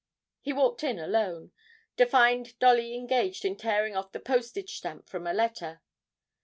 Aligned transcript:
He 0.41 0.51
walked 0.51 0.83
in 0.83 0.97
alone, 0.97 1.51
to 1.97 2.07
find 2.07 2.57
Dolly 2.57 2.95
engaged 2.95 3.45
in 3.45 3.55
tearing 3.55 3.95
off 3.95 4.11
the 4.13 4.19
postage 4.19 4.75
stamp 4.77 5.07
from 5.07 5.27
a 5.27 5.31
letter. 5.33 5.83